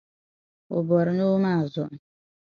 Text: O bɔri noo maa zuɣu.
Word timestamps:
O 0.75 0.77
bɔri 0.87 1.11
noo 1.17 1.35
maa 1.43 1.61
zuɣu. 1.73 1.95